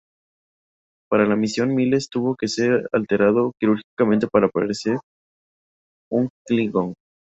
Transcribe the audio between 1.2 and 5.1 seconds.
la misión, Miles tuvo que ser alterado quirúrgicamente para parecer